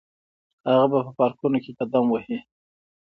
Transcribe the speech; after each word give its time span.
هغه 0.69 0.85
به 0.91 0.99
په 1.05 1.11
پارکونو 1.19 1.57
کې 1.63 1.77
قدم 1.79 2.05
وهي. 2.09 2.37